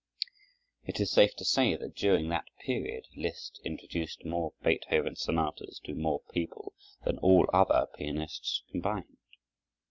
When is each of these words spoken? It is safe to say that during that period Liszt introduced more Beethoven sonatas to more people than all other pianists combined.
It 0.83 0.99
is 0.99 1.11
safe 1.11 1.35
to 1.35 1.45
say 1.45 1.75
that 1.75 1.93
during 1.93 2.29
that 2.29 2.47
period 2.57 3.05
Liszt 3.15 3.61
introduced 3.63 4.25
more 4.25 4.53
Beethoven 4.63 5.15
sonatas 5.15 5.79
to 5.83 5.93
more 5.93 6.21
people 6.33 6.73
than 7.05 7.19
all 7.19 7.47
other 7.53 7.85
pianists 7.95 8.63
combined. 8.71 9.17